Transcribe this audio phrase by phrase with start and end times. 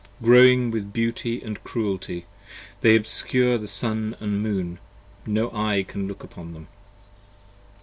[0.19, 2.25] Glowing with beauty & cruelty,
[2.79, 4.79] They obscure the sun & the moon:
[5.27, 6.69] no eye can look upon them.